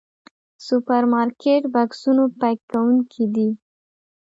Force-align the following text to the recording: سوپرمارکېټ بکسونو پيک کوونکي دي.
سوپرمارکېټ 0.65 1.63
بکسونو 1.73 2.23
پيک 2.39 2.59
کوونکي 2.71 3.25
دي. 3.35 3.49